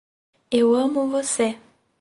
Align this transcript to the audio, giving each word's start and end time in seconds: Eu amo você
Eu 0.49 0.73
amo 0.73 1.07
você 1.07 1.59